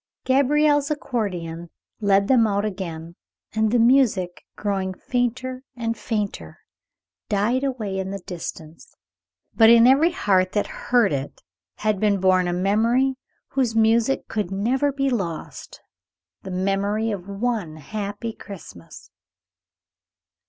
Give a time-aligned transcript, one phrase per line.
[0.25, 1.69] Gabriel's accordion
[1.99, 3.15] led them out again,
[3.53, 6.57] and the music, growing fainter and fainter,
[7.29, 8.95] died away in the distance;
[9.53, 11.43] but in every heart that heard it
[11.75, 13.13] had been born a memory
[13.49, 15.79] whose music could never be lost,
[16.41, 19.11] the memory of one happy Christmas.